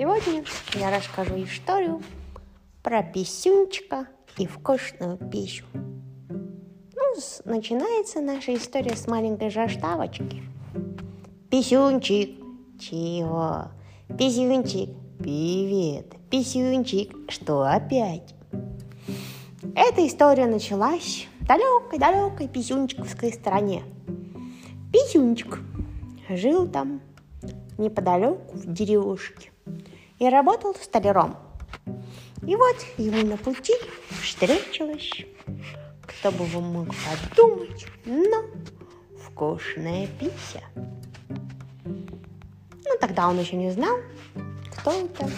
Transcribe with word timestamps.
Сегодня 0.00 0.44
я 0.76 0.96
расскажу 0.96 1.44
историю 1.44 2.00
про 2.82 3.02
писюнчика 3.02 4.06
и 4.38 4.46
вкусную 4.46 5.18
пищу. 5.18 5.66
Ну, 5.74 7.14
начинается 7.44 8.22
наша 8.22 8.54
история 8.54 8.96
с 8.96 9.06
маленькой 9.06 9.50
заставочки. 9.50 10.42
Писюнчик, 11.50 12.30
чего? 12.80 13.64
Писюнчик, 14.18 14.88
привет. 15.18 16.06
Писюнчик, 16.30 17.14
что 17.28 17.70
опять? 17.70 18.34
Эта 19.76 20.06
история 20.06 20.46
началась 20.46 21.28
в 21.40 21.46
далекой-далекой 21.46 22.48
писюнчиковской 22.48 23.34
стране. 23.34 23.82
Писюнчик 24.94 25.58
жил 26.30 26.66
там 26.66 27.02
неподалеку 27.76 28.56
в 28.56 28.72
деревушке 28.72 29.50
и 30.20 30.28
работал 30.28 30.74
столяром. 30.74 31.36
И 32.46 32.54
вот 32.54 32.76
ему 32.98 33.26
на 33.26 33.36
пути 33.36 33.74
встретилась, 34.22 35.10
кто 36.02 36.30
бы 36.30 36.44
вы 36.44 36.60
мог 36.60 36.88
подумать, 37.34 37.86
но 38.04 38.44
вкусная 39.24 40.06
пися. 40.18 40.62
Ну, 41.84 42.96
тогда 43.00 43.28
он 43.28 43.40
еще 43.40 43.56
не 43.56 43.70
знал, 43.70 43.96
кто 44.76 44.92
это 44.92 45.28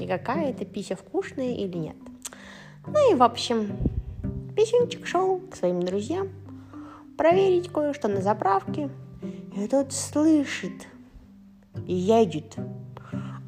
и 0.00 0.06
какая 0.06 0.50
это 0.50 0.64
пися 0.64 0.96
вкусная 0.96 1.54
или 1.54 1.76
нет. 1.76 1.96
Ну 2.86 3.12
и, 3.12 3.14
в 3.14 3.22
общем, 3.22 3.76
писюнчик 4.56 5.06
шел 5.06 5.38
к 5.50 5.56
своим 5.56 5.82
друзьям 5.82 6.30
проверить 7.18 7.70
кое-что 7.70 8.08
на 8.08 8.22
заправке. 8.22 8.90
И 9.54 9.68
тут 9.68 9.92
слышит, 9.92 10.88
едет 11.86 12.56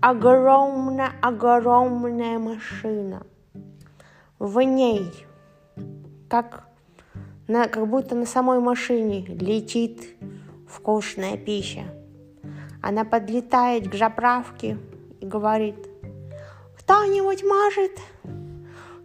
огромная-огромная 0.08 2.38
машина. 2.38 3.26
В 4.38 4.60
ней, 4.60 5.12
как, 6.28 6.68
на, 7.48 7.66
как 7.66 7.88
будто 7.88 8.14
на 8.14 8.24
самой 8.24 8.60
машине, 8.60 9.26
летит 9.26 10.16
вкусная 10.68 11.36
пища. 11.36 11.86
Она 12.80 13.04
подлетает 13.04 13.90
к 13.90 13.96
заправке 13.96 14.78
и 15.20 15.26
говорит, 15.26 15.88
кто-нибудь 16.78 17.42
может, 17.42 17.90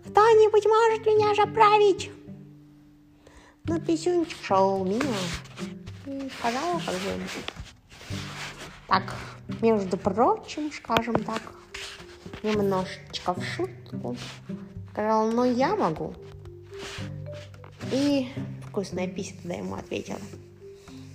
кто-нибудь 0.06 0.68
может 0.68 1.04
меня 1.08 1.34
заправить? 1.34 2.12
Но 3.64 3.80
писюнчик 3.80 4.38
шел 4.44 4.86
мимо 4.86 5.16
и 6.06 6.30
сказал 6.38 6.80
как 6.86 6.94
бы, 6.94 7.10
так, 8.88 9.16
между 9.62 9.98
прочим, 9.98 10.72
скажем 10.72 11.16
так, 11.16 11.42
немножечко 12.44 13.34
в 13.34 13.44
шутку, 13.44 14.16
сказал, 14.92 15.32
ну 15.32 15.44
я 15.44 15.76
могу. 15.76 16.14
И 17.92 18.30
вкусная 18.68 19.08
пися 19.08 19.34
тогда 19.42 19.56
ему 19.56 19.76
ответила, 19.76 20.20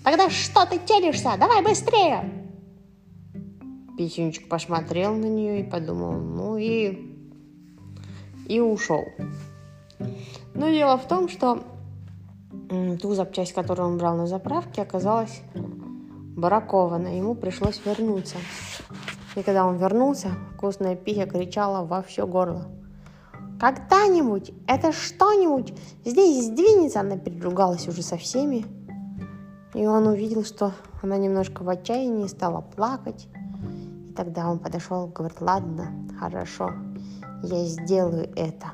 тогда 0.05 0.31
что 0.31 0.67
ты 0.67 0.79
телишься, 0.79 1.37
давай 1.39 1.62
быстрее. 1.62 2.47
Писюнчик 3.97 4.48
посмотрел 4.48 5.14
на 5.14 5.27
нее 5.27 5.61
и 5.61 5.70
подумал, 5.70 6.12
ну 6.12 6.57
и... 6.57 7.14
И 8.47 8.61
ушел. 8.61 9.05
Но 10.55 10.69
дело 10.69 10.98
в 10.98 11.09
том, 11.09 11.29
что 11.29 11.64
ту 13.01 13.14
запчасть, 13.14 13.53
которую 13.53 13.89
он 13.89 13.98
брал 13.98 14.17
на 14.17 14.27
заправке, 14.27 14.83
оказалась 14.83 15.41
бракована. 16.37 17.09
Ему 17.09 17.34
пришлось 17.34 17.81
вернуться. 17.84 18.37
И 19.34 19.42
когда 19.42 19.67
он 19.67 19.77
вернулся, 19.77 20.29
вкусная 20.55 20.95
пися 20.95 21.27
кричала 21.27 21.85
во 21.85 22.02
все 22.02 22.27
горло. 22.27 22.67
Когда-нибудь, 23.58 24.52
это 24.67 24.92
что-нибудь 24.92 25.73
здесь 26.05 26.47
сдвинется, 26.47 27.01
она 27.01 27.17
переругалась 27.17 27.89
уже 27.89 28.02
со 28.02 28.17
всеми. 28.19 28.67
И 29.74 29.86
он 29.86 30.07
увидел, 30.07 30.45
что 30.45 30.73
она 31.02 31.17
немножко 31.17 31.63
в 31.63 31.69
отчаянии 31.69 32.27
стала 32.29 32.61
плакать. 32.61 33.29
И 34.08 34.13
тогда 34.13 34.51
он 34.51 34.58
подошел 34.58 35.07
и 35.07 35.13
говорит, 35.13 35.41
ладно, 35.41 35.86
хорошо, 36.18 36.73
я 37.42 37.64
сделаю 37.64 38.30
это. 38.36 38.73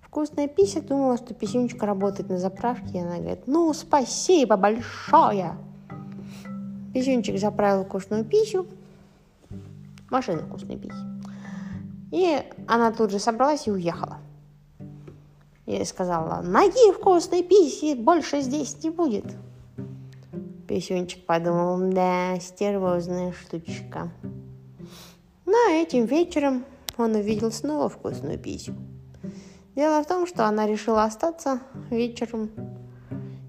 Вкусная 0.00 0.48
пися 0.48 0.80
думала, 0.80 1.16
что 1.16 1.34
писюнчик 1.34 1.82
работает 1.82 2.28
на 2.28 2.38
заправке, 2.38 2.98
и 2.98 3.00
она 3.00 3.18
говорит, 3.18 3.46
ну, 3.46 3.72
спасибо 3.72 4.56
большое. 4.56 5.56
Писюнчик 6.92 7.38
заправил 7.38 7.84
вкусную 7.84 8.24
пищу, 8.24 8.66
машину 10.10 10.42
вкусной 10.42 10.76
пищи. 10.76 10.96
И 12.10 12.42
она 12.66 12.90
тут 12.92 13.10
же 13.10 13.18
собралась 13.18 13.68
и 13.68 13.70
уехала. 13.70 14.18
И 15.66 15.84
сказала, 15.84 16.42
ноги 16.42 16.92
вкусной 16.92 17.44
писи 17.44 17.94
больше 17.94 18.40
здесь 18.40 18.82
не 18.82 18.90
будет. 18.90 19.24
Писюнчик 20.66 21.24
подумал, 21.24 21.78
да, 21.92 22.38
стервозная 22.40 23.32
штучка. 23.32 24.10
Но 25.46 25.56
этим 25.70 26.06
вечером 26.06 26.64
он 26.96 27.14
увидел 27.14 27.52
снова 27.52 27.88
вкусную 27.88 28.38
писю. 28.38 28.74
Дело 29.76 30.02
в 30.02 30.06
том, 30.06 30.26
что 30.26 30.46
она 30.46 30.66
решила 30.66 31.04
остаться 31.04 31.60
вечером 31.90 32.50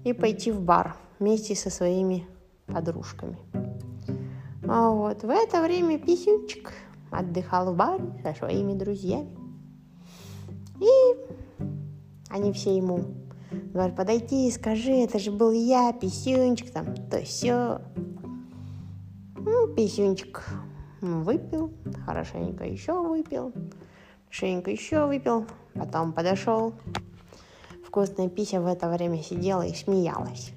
и 0.04 0.12
пойти 0.12 0.52
в 0.52 0.60
бар 0.60 0.96
вместе 1.18 1.56
со 1.56 1.70
своими 1.70 2.26
подружками. 2.66 3.38
А 4.68 4.90
вот 4.90 5.22
в 5.22 5.28
это 5.28 5.62
время 5.62 5.98
Писюнчик 5.98 6.72
отдыхал 7.10 7.72
в 7.72 7.76
баре 7.76 8.04
со 8.22 8.34
своими 8.34 8.74
друзьями. 8.74 9.36
И 10.80 11.16
они 12.30 12.52
все 12.52 12.76
ему 12.76 13.04
говорят, 13.72 13.96
подойди 13.96 14.48
и 14.48 14.50
скажи, 14.50 14.92
это 14.92 15.18
же 15.18 15.30
был 15.30 15.52
я, 15.52 15.92
Писюнчик, 15.92 16.70
там, 16.70 16.94
то 17.10 17.22
все. 17.22 17.80
Ну, 19.36 19.74
Писюнчик 19.74 20.44
выпил, 21.00 21.72
хорошенько 22.06 22.64
еще 22.64 23.00
выпил, 23.00 23.52
хорошенько 24.26 24.70
еще 24.70 25.06
выпил, 25.06 25.46
потом 25.74 26.12
подошел. 26.12 26.72
Вкусная 27.86 28.28
пися 28.30 28.60
в 28.60 28.66
это 28.66 28.88
время 28.88 29.22
сидела 29.22 29.66
и 29.66 29.74
смеялась. 29.74 30.52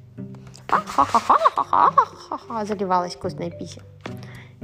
Ха-ха-ха-ха-ха-ха-ха, 0.85 2.65
заливалась 2.65 3.15
вкусная 3.15 3.49
пися. 3.49 3.81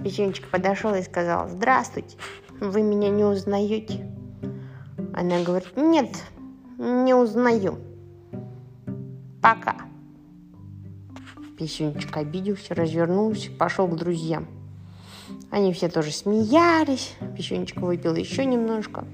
Писюнчик 0.03 0.49
подошел 0.49 0.94
и 0.95 1.03
сказал, 1.03 1.47
здравствуйте, 1.47 2.17
вы 2.59 2.81
меня 2.81 3.09
не 3.09 3.23
узнаете? 3.23 4.09
Она 5.13 5.44
говорит, 5.44 5.75
нет, 5.75 6.23
не 6.77 7.13
узнаю. 7.13 7.79
Пока. 9.41 9.75
Писюнчик 11.57 12.17
обиделся, 12.17 12.73
развернулся, 12.73 13.51
пошел 13.51 13.88
к 13.88 13.95
друзьям. 13.95 14.47
Они 15.50 15.73
все 15.73 15.89
тоже 15.89 16.11
смеялись. 16.11 17.16
Писюнчик 17.38 17.77
выпил 17.77 18.16
еще 18.16 18.45
немножко. 18.45 19.05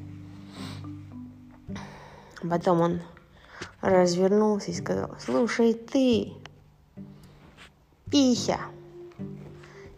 Потом 2.41 2.81
он 2.81 3.01
развернулся 3.81 4.71
и 4.71 4.75
сказал, 4.75 5.15
слушай 5.19 5.73
ты, 5.73 6.33
Пися, 8.11 8.59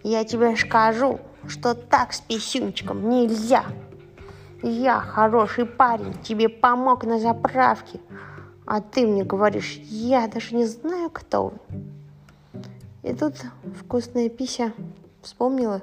я 0.04 0.24
тебе 0.24 0.56
скажу, 0.56 1.20
что 1.48 1.76
так 1.76 2.14
с 2.14 2.22
писюнчиком 2.22 3.10
нельзя. 3.10 3.66
Я 4.64 5.00
хороший 5.00 5.66
парень, 5.66 6.14
тебе 6.24 6.50
помог 6.50 7.06
на 7.06 7.20
заправке, 7.20 8.00
а 8.66 8.82
ты 8.82 9.08
мне 9.08 9.24
говоришь, 9.24 9.78
я 9.86 10.28
даже 10.28 10.56
не 10.56 10.66
знаю, 10.66 11.10
кто 11.10 11.48
вы. 11.50 11.60
И 13.04 13.14
тут 13.14 13.36
вкусная 13.80 14.30
пися 14.30 14.74
вспомнила. 15.22 15.82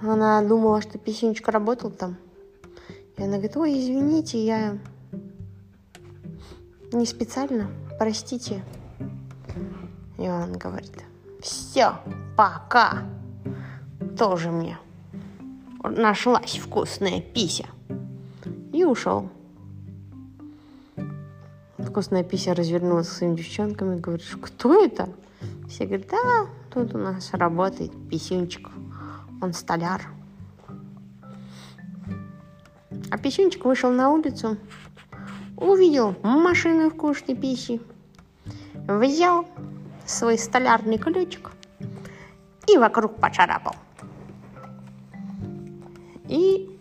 Она 0.00 0.42
думала, 0.42 0.80
что 0.80 0.98
писюнчик 0.98 1.48
работал 1.48 1.90
там. 1.90 2.16
И 3.16 3.22
она 3.22 3.32
говорит, 3.32 3.56
ой, 3.56 3.72
извините, 3.72 4.44
я 4.44 4.78
не 6.92 7.04
специально, 7.04 7.68
простите. 7.98 8.62
И 10.18 10.28
он 10.28 10.52
говорит, 10.52 11.04
все, 11.40 11.92
пока. 12.36 13.04
Тоже 14.16 14.50
мне 14.50 14.76
нашлась 15.82 16.58
вкусная 16.58 17.20
пися. 17.20 17.66
И 18.72 18.84
ушел. 18.84 19.30
Вкусная 21.78 22.24
пися 22.24 22.54
развернулась 22.54 23.08
к 23.08 23.12
своим 23.12 23.36
девчонкам 23.36 23.92
и 23.92 24.00
говорит, 24.00 24.26
кто 24.42 24.84
это? 24.84 25.08
Все 25.68 25.86
говорят, 25.86 26.08
да, 26.10 26.46
тут 26.72 26.94
у 26.94 26.98
нас 26.98 27.32
работает 27.32 27.92
писюнчик. 28.10 28.68
Он 29.40 29.52
столяр. 29.52 30.02
А 33.10 33.18
писюнчик 33.18 33.64
вышел 33.64 33.90
на 33.90 34.10
улицу, 34.10 34.56
увидел 35.56 36.16
машину 36.22 36.90
вкусной 36.90 37.36
пищи, 37.36 37.80
взял 38.74 39.46
свой 40.08 40.38
столярный 40.38 40.98
ключик 40.98 41.52
и 42.66 42.78
вокруг 42.78 43.16
поцарапал. 43.16 43.74
и 46.28 46.78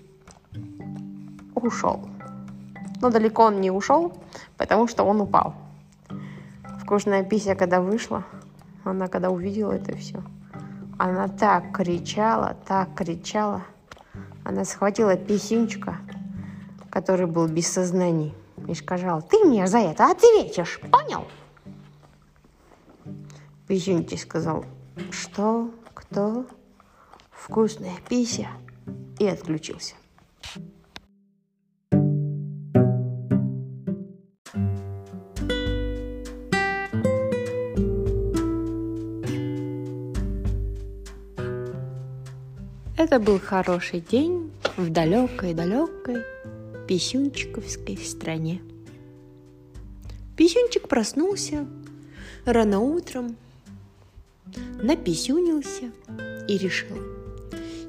ушел. 1.56 2.08
Но 3.02 3.10
далеко 3.10 3.44
он 3.44 3.62
не 3.62 3.72
ушел, 3.72 4.14
потому 4.58 4.88
что 4.88 5.04
он 5.04 5.22
упал. 5.22 5.56
Вкусная 6.82 7.24
пися, 7.24 7.56
когда 7.56 7.82
вышла, 7.82 8.24
она 8.84 9.08
когда 9.08 9.30
увидела 9.30 9.74
это 9.74 9.96
все, 9.98 10.22
она 10.98 11.28
так 11.28 11.72
кричала, 11.76 12.56
так 12.68 12.94
кричала. 12.96 13.64
Она 14.44 14.64
схватила 14.64 15.16
писюнчика, 15.16 15.98
который 16.90 17.26
был 17.26 17.48
без 17.48 17.68
сознания, 17.68 18.34
и 18.68 18.74
сказала, 18.74 19.22
ты 19.22 19.44
мне 19.46 19.68
за 19.68 19.80
это 19.80 20.10
ответишь, 20.10 20.80
понял? 20.92 21.26
Писюнчик 23.68 24.20
сказал, 24.20 24.66
что, 25.12 25.72
кто, 25.94 26.46
вкусная 27.32 27.98
пися, 28.08 28.48
и 29.20 29.28
отключился. 29.28 29.96
Это 42.98 43.20
был 43.20 43.40
хороший 43.40 44.00
день 44.00 44.52
в 44.78 44.90
далекой-далекой 44.90 46.24
Писюнчиковской 46.88 47.98
стране. 47.98 48.62
Писюнчик 50.38 50.88
проснулся 50.88 51.68
рано 52.46 52.80
утром, 52.80 53.36
написюнился 54.82 55.92
и 56.48 56.58
решил, 56.58 56.98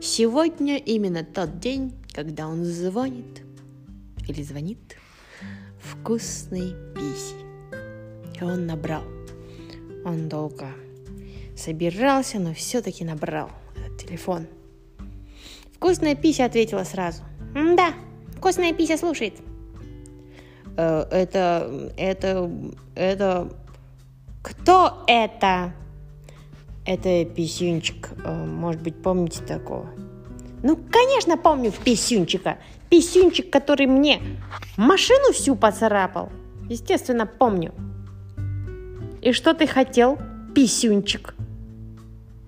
сегодня 0.01 0.77
именно 0.77 1.25
тот 1.25 1.61
день, 1.61 1.93
когда 2.13 2.49
он 2.49 2.65
звонит 2.65 3.43
или 4.27 4.43
звонит 4.43 4.97
вкусной 5.79 6.75
писи. 6.95 7.37
И 8.41 8.45
он 8.45 8.67
набрал. 8.67 9.03
Он 10.05 10.29
долго 10.29 10.69
собирался, 11.57 12.39
но 12.39 12.55
все-таки 12.55 13.05
набрал 13.05 13.51
этот 13.77 13.99
телефон– 14.07 14.47
Вкусная 15.79 16.17
пися 16.17 16.45
ответила 16.45 16.83
сразу. 16.83 17.23
Да, 17.55 17.95
вкусная 18.37 18.73
пися 18.73 18.97
слушает. 18.97 19.35
Э, 20.77 21.07
это, 21.13 21.93
это, 21.97 22.51
это... 22.97 23.49
Кто 24.43 25.05
это? 25.07 25.73
Это 26.89 27.23
писюнчик. 27.27 28.09
Э, 28.25 28.47
может 28.47 28.81
быть, 28.81 29.03
помните 29.03 29.43
такого? 29.43 29.91
Ну, 30.63 30.75
конечно, 30.91 31.37
помню 31.37 31.71
писюнчика. 31.71 32.57
Писюнчик, 32.89 33.51
который 33.51 33.85
мне 33.87 34.23
машину 34.79 35.35
всю 35.35 35.55
поцарапал. 35.55 36.31
Естественно, 36.71 37.27
помню. 37.27 37.75
И 39.21 39.33
что 39.33 39.53
ты 39.53 39.67
хотел, 39.67 40.19
писюнчик? 40.55 41.35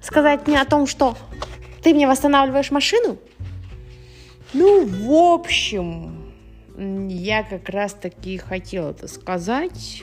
Сказать 0.01 0.47
мне 0.47 0.59
о 0.59 0.65
том, 0.65 0.87
что 0.87 1.19
ты 1.83 1.93
мне 1.93 2.09
восстанавливаешь 2.09 2.71
машину? 2.71 3.19
Ну, 4.55 4.87
в 4.87 5.35
общем, 5.35 6.33
я 7.11 7.43
как 7.43 7.69
раз 7.69 7.93
таки 7.93 8.39
хотела 8.39 8.93
это 8.93 9.07
сказать. 9.07 10.03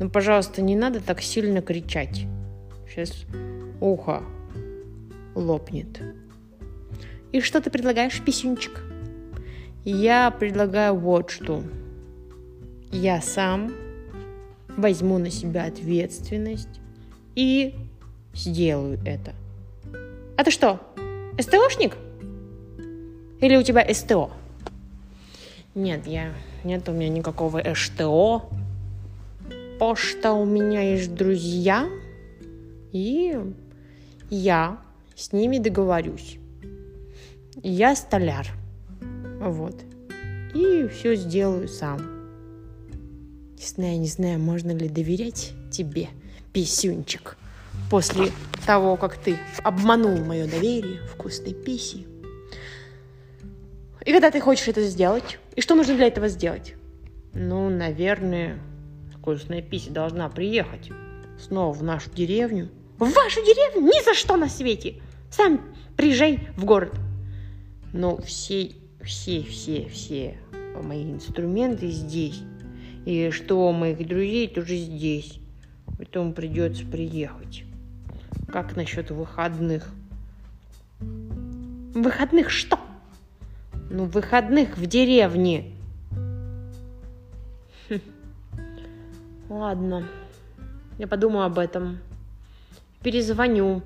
Но, 0.00 0.10
пожалуйста, 0.10 0.60
не 0.60 0.74
надо 0.74 1.00
так 1.00 1.22
сильно 1.22 1.62
кричать. 1.62 2.26
Сейчас 2.94 3.24
ухо 3.80 4.22
лопнет. 5.34 6.02
И 7.32 7.40
что 7.40 7.62
ты 7.62 7.70
предлагаешь, 7.70 8.20
писюнчик? 8.22 8.82
Я 9.82 10.30
предлагаю 10.30 10.94
вот 10.96 11.30
что. 11.30 11.62
Я 12.90 13.22
сам 13.22 13.72
возьму 14.76 15.16
на 15.16 15.30
себя 15.30 15.64
ответственность 15.64 16.80
и 17.34 17.74
сделаю 18.34 18.98
это. 19.06 19.32
А 20.36 20.44
ты 20.44 20.50
что, 20.50 20.78
СТОшник? 21.38 21.96
Или 23.40 23.56
у 23.56 23.62
тебя 23.62 23.86
СТО? 23.94 24.30
Нет, 25.74 26.06
я... 26.06 26.34
Нет 26.62 26.86
у 26.90 26.92
меня 26.92 27.08
никакого 27.08 27.62
СТО. 27.74 28.50
Пошта 29.78 30.34
у 30.34 30.44
меня 30.44 30.82
есть 30.82 31.14
друзья. 31.14 31.88
И 32.92 33.34
я 34.30 34.78
с 35.16 35.32
ними 35.32 35.58
договорюсь. 35.58 36.38
Я 37.62 37.96
столяр. 37.96 38.46
Вот. 39.40 39.76
И 40.54 40.86
все 40.88 41.16
сделаю 41.16 41.68
сам. 41.68 42.00
Не 43.58 43.66
знаю, 43.66 44.00
не 44.00 44.08
знаю, 44.08 44.38
можно 44.38 44.72
ли 44.72 44.88
доверять 44.88 45.52
тебе, 45.70 46.08
писюнчик 46.52 47.36
после 47.90 48.30
того, 48.66 48.96
как 48.96 49.16
ты 49.16 49.38
обманул 49.62 50.16
мое 50.18 50.46
доверие 50.46 51.00
вкусной 51.06 51.54
писи. 51.54 52.06
И 54.04 54.12
когда 54.12 54.30
ты 54.30 54.40
хочешь 54.40 54.68
это 54.68 54.82
сделать, 54.82 55.38
и 55.54 55.60
что 55.60 55.74
нужно 55.74 55.94
для 55.94 56.06
этого 56.06 56.28
сделать? 56.28 56.74
Ну, 57.34 57.70
наверное, 57.70 58.58
вкусная 59.16 59.62
писи 59.62 59.90
должна 59.90 60.28
приехать 60.28 60.90
снова 61.38 61.72
в 61.72 61.82
нашу 61.82 62.10
деревню. 62.10 62.68
В 63.02 63.12
вашу 63.14 63.40
деревню? 63.40 63.88
Ни 63.88 64.04
за 64.04 64.14
что 64.14 64.36
на 64.36 64.48
свете! 64.48 64.94
Сам 65.28 65.60
приезжай 65.96 66.48
в 66.56 66.64
город. 66.64 66.94
Но 67.92 68.18
все, 68.18 68.70
все, 69.02 69.42
все, 69.42 69.88
все 69.88 70.38
мои 70.80 71.02
инструменты 71.02 71.90
здесь. 71.90 72.40
И 73.04 73.30
что 73.32 73.72
моих 73.72 74.06
друзей 74.06 74.46
тоже 74.46 74.76
здесь. 74.76 75.40
Поэтому 75.98 76.32
придется 76.32 76.86
приехать. 76.86 77.64
Как 78.46 78.76
насчет 78.76 79.10
выходных? 79.10 79.88
Выходных 81.00 82.50
что? 82.50 82.78
Ну, 83.90 84.04
выходных 84.04 84.78
в 84.78 84.86
деревне. 84.86 85.72
Хм. 87.88 88.00
Ладно. 89.48 90.06
Я 90.98 91.08
подумаю 91.08 91.46
об 91.46 91.58
этом. 91.58 91.98
Перезвоню. 93.02 93.82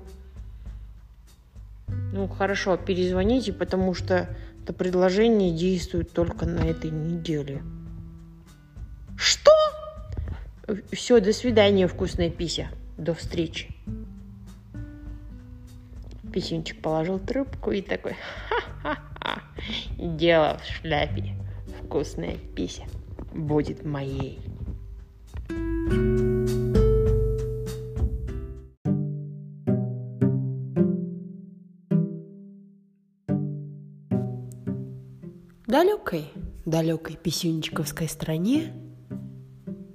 Ну, 2.13 2.27
хорошо, 2.27 2.77
перезвоните, 2.77 3.53
потому 3.53 3.93
что 3.93 4.29
это 4.63 4.73
предложение 4.73 5.55
действует 5.55 6.11
только 6.11 6.45
на 6.45 6.59
этой 6.59 6.91
неделе. 6.91 7.61
Что? 9.17 9.51
Все, 10.91 11.19
до 11.19 11.33
свидания, 11.33 11.87
вкусная 11.87 12.29
пися. 12.29 12.67
До 12.97 13.13
встречи. 13.13 13.69
Писюнчик 16.33 16.81
положил 16.81 17.19
трубку 17.19 17.71
и 17.71 17.81
такой, 17.81 18.15
ха-ха-ха, 18.49 19.41
дело 19.97 20.59
в 20.59 20.65
шляпе, 20.65 21.35
вкусная 21.81 22.37
пися 22.55 22.83
будет 23.33 23.85
моей. 23.85 24.39
Далекой, 36.07 36.31
далекой 36.65 37.15
писюнчиковской 37.15 38.07
стране 38.07 38.73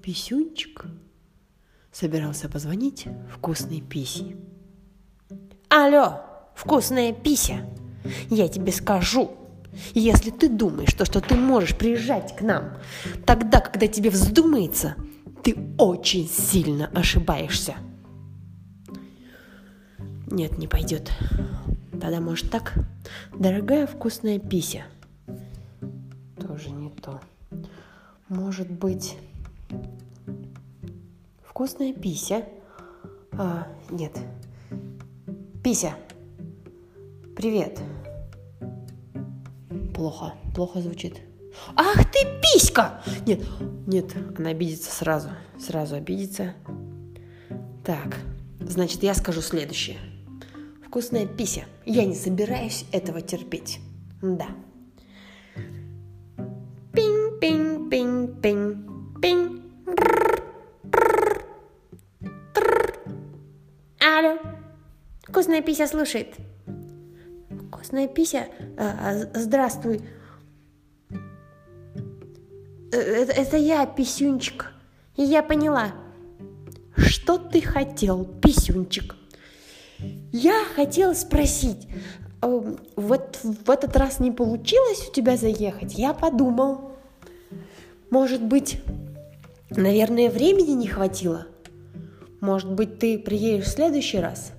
Писюнчик 0.03 0.85
собирался 1.93 2.49
позвонить 2.49 3.07
вкусной 3.33 3.81
писи. 3.81 4.37
Алло, 5.69 6.21
вкусная 6.55 7.13
пися, 7.13 7.65
я 8.29 8.49
тебе 8.49 8.73
скажу, 8.73 9.31
если 9.95 10.31
ты 10.31 10.49
думаешь, 10.49 10.93
то, 10.93 11.05
что 11.05 11.21
ты 11.21 11.35
можешь 11.35 11.77
приезжать 11.77 12.37
к 12.37 12.43
нам 12.43 12.79
тогда, 13.25 13.61
когда 13.61 13.87
тебе 13.87 14.11
вздумается, 14.11 14.97
ты 15.43 15.57
очень 15.79 16.29
сильно 16.29 16.91
ошибаешься. 16.93 17.77
Нет, 20.27 20.59
не 20.59 20.67
пойдет. 20.67 21.11
Тогда, 21.93 22.21
может, 22.21 22.51
так? 22.51 22.75
Дорогая 23.39 23.87
вкусная 23.87 24.39
пися. 24.39 24.85
Тоже 27.03 27.21
не 27.51 27.63
то. 27.63 27.67
Может 28.29 28.71
быть, 28.71 29.17
вкусная 31.45 31.93
пися? 31.93 32.45
А, 33.33 33.67
нет, 33.91 34.19
Пися. 35.63 35.95
Привет. 37.37 37.81
Плохо, 39.95 40.35
плохо 40.55 40.81
звучит. 40.81 41.21
Ах 41.77 42.11
ты 42.11 42.27
писька! 42.41 43.03
Нет, 43.27 43.41
нет, 43.87 44.07
она 44.39 44.51
обидится 44.51 44.91
сразу, 44.91 45.29
сразу 45.59 45.97
обидится. 45.97 46.55
Так, 47.85 48.19
значит, 48.61 49.03
я 49.03 49.15
скажу 49.15 49.43
следующее. 49.43 49.99
Вкусная 50.87 51.27
пися, 51.27 51.65
я 51.85 52.05
не 52.05 52.15
собираюсь 52.15 52.87
этого 52.91 53.21
терпеть. 53.21 53.81
Да. 54.21 54.49
Вкусная 65.53 65.67
пися 65.67 65.87
слушает. 65.87 66.29
Вкусная 67.69 68.09
пися? 68.09 68.47
А, 68.79 69.27
а, 69.35 69.39
здравствуй. 69.39 70.01
Э, 72.91 72.97
это, 72.97 73.33
это 73.33 73.57
я, 73.59 73.85
писюнчик. 73.85 74.73
Я 75.15 75.43
поняла. 75.43 75.93
Что 76.97 77.37
ты 77.37 77.61
хотел, 77.61 78.25
писюнчик? 78.25 79.15
Я 80.33 80.65
хотела 80.75 81.13
спросить, 81.13 81.87
э, 82.41 82.77
вот 82.97 83.39
в 83.43 83.71
этот 83.71 83.95
раз 83.99 84.21
не 84.21 84.31
получилось 84.31 85.07
у 85.11 85.13
тебя 85.13 85.37
заехать? 85.37 85.99
Я 85.99 86.15
подумал, 86.15 86.93
может 88.09 88.43
быть, 88.43 88.81
наверное, 89.69 90.31
времени 90.31 90.71
не 90.71 90.87
хватило? 90.87 91.47
Может 92.41 92.73
быть, 92.73 92.99
ты 92.99 93.19
приедешь 93.19 93.67
в 93.67 93.73
следующий 93.73 94.19
раз? 94.19 94.53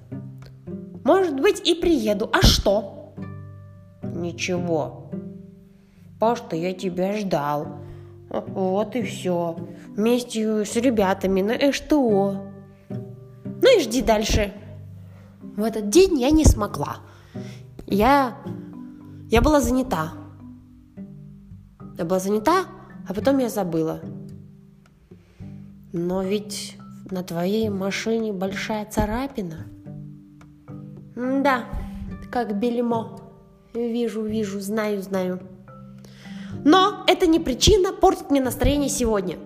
Может 1.03 1.39
быть, 1.39 1.67
и 1.67 1.75
приеду. 1.75 2.29
А 2.31 2.41
что? 2.41 3.13
Ничего. 4.01 5.11
Паш-то 6.19 6.55
я 6.55 6.73
тебя 6.73 7.17
ждал. 7.17 7.79
Вот 8.29 8.95
и 8.95 9.03
все. 9.03 9.57
Вместе 9.89 10.65
с 10.65 10.75
ребятами 10.75 11.41
на 11.41 11.73
СТО. 11.73 12.41
Ну 12.89 13.77
и 13.77 13.81
жди 13.81 14.01
дальше. 14.01 14.53
В 15.41 15.63
этот 15.63 15.89
день 15.89 16.19
я 16.19 16.31
не 16.31 16.45
смогла. 16.45 16.97
Я... 17.85 18.37
Я 19.29 19.41
была 19.41 19.59
занята. 19.61 20.13
Я 21.97 22.05
была 22.05 22.19
занята, 22.19 22.65
а 23.07 23.13
потом 23.13 23.39
я 23.39 23.49
забыла. 23.49 23.99
Но 25.91 26.23
ведь 26.23 26.77
на 27.11 27.23
твоей 27.23 27.69
машине 27.69 28.33
большая 28.33 28.85
царапина. 28.85 29.67
Да, 31.15 31.65
как 32.31 32.59
бельмо. 32.59 33.19
Вижу, 33.73 34.21
вижу, 34.23 34.59
знаю, 34.59 35.01
знаю. 35.01 35.39
Но 36.63 37.03
это 37.07 37.27
не 37.27 37.39
причина 37.39 37.91
портить 37.91 38.29
мне 38.29 38.41
настроение 38.41 38.89
сегодня. 38.89 39.37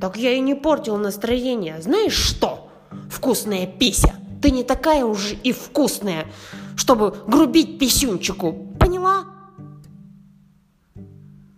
Так 0.00 0.16
я 0.16 0.32
и 0.32 0.40
не 0.40 0.54
портил 0.54 0.96
настроение. 0.96 1.80
Знаешь 1.80 2.14
что? 2.14 2.68
Вкусная 3.10 3.66
пися. 3.66 4.14
Ты 4.40 4.50
не 4.50 4.64
такая 4.64 5.04
уже 5.04 5.36
и 5.36 5.52
вкусная, 5.52 6.26
чтобы 6.76 7.14
грубить 7.26 7.78
писюнчику. 7.78 8.52
Поняла? 8.80 9.26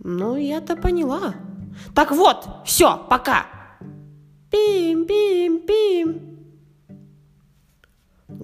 Ну, 0.00 0.36
я-то 0.36 0.76
поняла. 0.76 1.34
Так 1.94 2.12
вот, 2.12 2.46
все, 2.66 2.98
пока. 3.08 3.46
Пим, 4.50 5.06
пим, 5.06 5.60
пим. 5.60 6.33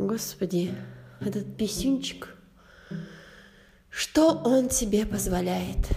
Господи, 0.01 0.75
этот 1.21 1.59
писюнчик 1.59 2.35
что 3.91 4.33
он 4.33 4.71
себе 4.71 5.05
позволяет? 5.05 5.91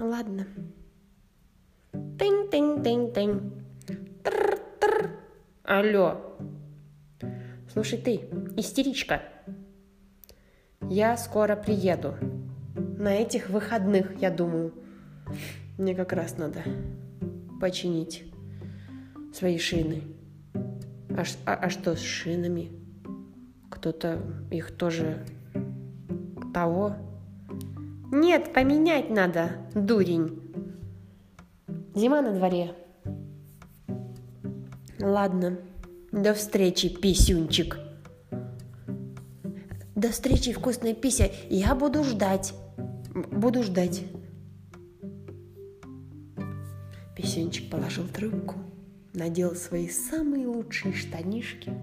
Ладно. 0.00 0.48
Тынь-тынь-тынь-тынь. 1.92 3.52
Тр-тр. 4.24 5.10
Алло. 5.62 6.36
Слушай 7.72 7.98
ты, 7.98 8.28
истеричка. 8.56 9.22
Я 10.90 11.16
скоро 11.16 11.54
приеду. 11.54 12.16
На 12.74 13.14
этих 13.14 13.50
выходных, 13.50 14.20
я 14.20 14.30
думаю. 14.32 14.74
Мне 15.78 15.94
как 15.94 16.12
раз 16.12 16.38
надо 16.38 16.64
починить 17.60 18.24
свои 19.32 19.58
шины. 19.58 20.02
А, 21.10 21.22
а, 21.46 21.54
а 21.54 21.70
что 21.70 21.94
с 21.94 22.00
шинами? 22.00 22.81
Кто-то 23.82 24.22
их 24.52 24.70
тоже 24.76 25.26
того. 26.54 26.94
Нет, 28.12 28.52
поменять 28.52 29.10
надо, 29.10 29.56
дурень. 29.74 30.40
Зима 31.92 32.22
на 32.22 32.32
дворе. 32.32 32.76
Ладно, 35.00 35.58
до 36.12 36.32
встречи, 36.32 36.90
писюнчик. 36.90 37.76
До 39.96 40.10
встречи, 40.10 40.52
вкусная 40.52 40.94
пися. 40.94 41.32
Я 41.50 41.74
буду 41.74 42.04
ждать. 42.04 42.54
Буду 43.32 43.64
ждать. 43.64 44.04
Писюнчик 47.16 47.68
положил 47.68 48.06
трубку, 48.06 48.60
надел 49.12 49.56
свои 49.56 49.88
самые 49.88 50.46
лучшие 50.46 50.94
штанишки– 50.94 51.72